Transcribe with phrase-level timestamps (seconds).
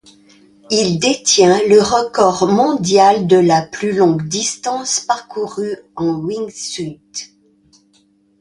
[0.71, 7.01] Il détient le record mondial de la plus longue distance parcourue en wingsuit.